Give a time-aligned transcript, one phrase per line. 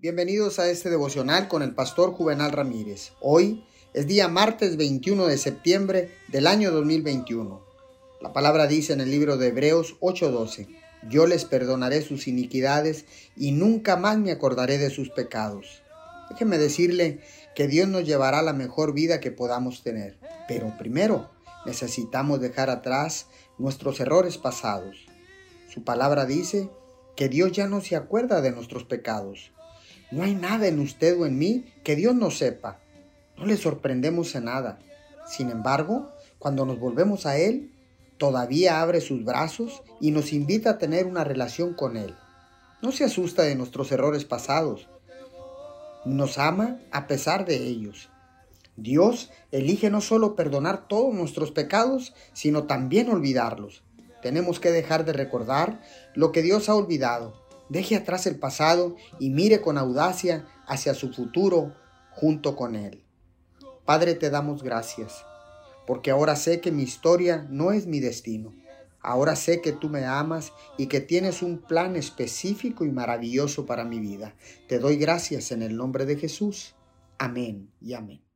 [0.00, 3.14] Bienvenidos a este devocional con el pastor Juvenal Ramírez.
[3.20, 3.64] Hoy
[3.94, 7.60] es día martes 21 de septiembre del año 2021.
[8.20, 10.68] La palabra dice en el libro de Hebreos 8:12,
[11.10, 13.06] yo les perdonaré sus iniquidades
[13.36, 15.82] y nunca más me acordaré de sus pecados.
[16.30, 17.18] Déjeme decirle
[17.56, 21.28] que Dios nos llevará la mejor vida que podamos tener, pero primero
[21.66, 23.26] necesitamos dejar atrás
[23.58, 25.06] nuestros errores pasados.
[25.68, 26.70] Su palabra dice
[27.16, 29.50] que Dios ya no se acuerda de nuestros pecados.
[30.10, 32.78] No hay nada en usted o en mí que Dios no sepa.
[33.36, 34.78] No le sorprendemos en nada.
[35.26, 37.70] Sin embargo, cuando nos volvemos a Él,
[38.16, 42.14] todavía abre sus brazos y nos invita a tener una relación con Él.
[42.80, 44.88] No se asusta de nuestros errores pasados.
[46.06, 48.08] Nos ama a pesar de ellos.
[48.76, 53.82] Dios elige no solo perdonar todos nuestros pecados, sino también olvidarlos.
[54.22, 55.82] Tenemos que dejar de recordar
[56.14, 61.12] lo que Dios ha olvidado Deje atrás el pasado y mire con audacia hacia su
[61.12, 61.74] futuro
[62.10, 63.04] junto con Él.
[63.84, 65.24] Padre, te damos gracias,
[65.86, 68.54] porque ahora sé que mi historia no es mi destino.
[69.00, 73.84] Ahora sé que tú me amas y que tienes un plan específico y maravilloso para
[73.84, 74.34] mi vida.
[74.68, 76.74] Te doy gracias en el nombre de Jesús.
[77.16, 78.27] Amén y amén.